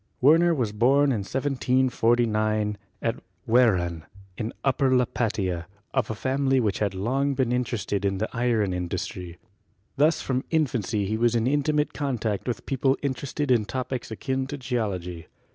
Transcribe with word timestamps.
Werner 0.19 0.55
was 0.55 0.71
born 0.71 1.11
in 1.11 1.19
1749 1.19 2.75
at 3.03 3.19
Wehran, 3.45 4.03
in 4.35 4.51
Upper 4.63 4.95
Lu 4.97 5.05
patia, 5.05 5.67
of 5.93 6.09
a 6.09 6.15
family 6.15 6.59
which 6.59 6.79
had 6.79 6.95
long 6.95 7.35
been 7.35 7.51
interested 7.51 8.03
in 8.03 8.17
the 8.17 8.27
iron 8.33 8.73
industry. 8.73 9.37
Thus 9.97 10.19
from 10.19 10.43
infancy 10.49 11.05
he 11.05 11.17
was 11.17 11.35
in 11.35 11.45
intimate 11.45 11.93
con 11.93 12.17
tact 12.17 12.47
with 12.47 12.65
people 12.65 12.97
interested 13.03 13.51
in 13.51 13.65
topics 13.65 14.09
akin 14.09 14.47
to 14.47 14.57
Geology. 14.57 15.27